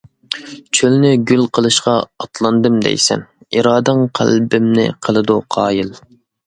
چۆلنى 0.77 1.11
گۈل 1.31 1.43
قىلىشقا 1.57 1.93
ئاتلاندىم 2.25 2.81
دەيسەن، 2.87 3.25
ئىرادەڭ 3.59 4.05
قەلبىمنى 4.21 4.89
قىلىدۇ 5.07 5.43
قايىل. 5.57 5.99